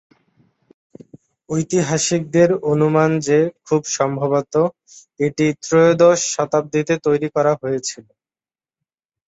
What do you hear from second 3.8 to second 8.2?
সম্ভবত এটি ত্রয়োদশ শতাব্দীতে তৈরি করা হয়েছিল।